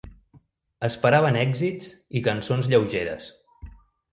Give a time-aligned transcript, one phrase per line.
[0.87, 1.91] Esperaven èxits
[2.21, 3.29] i cançons lleugeres.